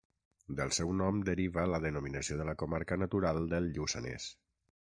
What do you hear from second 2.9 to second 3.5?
natural